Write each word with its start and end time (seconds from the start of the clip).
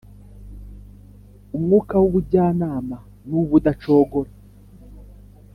umwuka 1.57 1.93
w’ubujyanama 2.01 2.97
n’uw’ubudacogora, 3.25 4.31